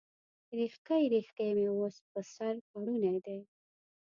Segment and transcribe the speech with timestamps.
[0.57, 3.39] ریښکۍ، ریښکۍ مې اوس، په سر پوړني دی